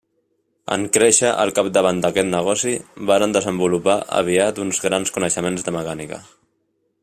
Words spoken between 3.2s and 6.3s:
desenvolupar aviat uns grans coneixements de mecànica.